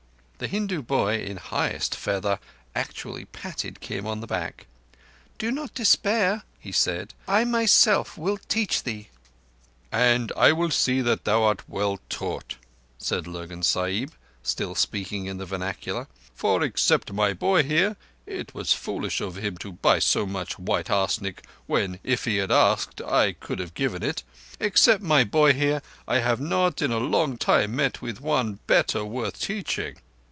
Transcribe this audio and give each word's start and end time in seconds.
The 0.43 0.47
Hindu 0.47 0.81
boy, 0.81 1.19
in 1.21 1.37
highest 1.37 1.93
feather, 1.95 2.39
actually 2.73 3.25
patted 3.25 3.79
Kim 3.79 4.07
on 4.07 4.21
the 4.21 4.25
back. 4.25 4.65
"Do 5.37 5.51
not 5.51 5.75
despair," 5.75 6.41
he 6.59 6.71
said. 6.71 7.13
"I 7.27 7.43
myself 7.43 8.17
will 8.17 8.37
teach 8.47 8.81
thee." 8.81 9.09
"And 9.91 10.31
I 10.35 10.51
will 10.51 10.71
see 10.71 11.01
that 11.01 11.25
thou 11.25 11.43
art 11.43 11.69
well 11.69 11.99
taught," 12.09 12.55
said 12.97 13.27
Lurgan 13.27 13.61
Sahib, 13.61 14.13
still 14.41 14.73
speaking 14.73 15.27
in 15.27 15.37
the 15.37 15.45
vernacular, 15.45 16.07
"for 16.33 16.63
except 16.63 17.13
my 17.13 17.33
boy 17.33 17.61
here—it 17.61 18.55
was 18.55 18.73
foolish 18.73 19.21
of 19.21 19.35
him 19.35 19.59
to 19.59 19.73
buy 19.73 19.99
so 19.99 20.25
much 20.25 20.57
white 20.57 20.89
arsenic 20.89 21.45
when, 21.67 21.99
if 22.03 22.25
he 22.25 22.37
had 22.37 22.51
asked, 22.51 22.99
I 22.99 23.33
could 23.33 23.59
have 23.59 23.75
given 23.75 24.01
it—except 24.01 25.03
my 25.03 25.23
boy 25.23 25.53
here 25.53 25.83
I 26.07 26.17
have 26.17 26.39
not 26.41 26.81
in 26.81 26.91
a 26.91 26.97
long 26.97 27.37
time 27.37 27.75
met 27.75 28.01
with 28.01 28.21
one 28.21 28.57
better 28.65 29.05
worth 29.05 29.39
teaching. 29.39 29.97